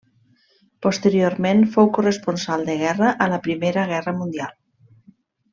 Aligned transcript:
Posteriorment 0.85 1.61
fou 1.75 1.91
corresponsal 1.99 2.65
de 2.71 2.79
guerra 2.81 3.13
a 3.27 3.31
la 3.35 3.41
Primera 3.49 3.87
Guerra 3.95 4.19
Mundial. 4.23 4.59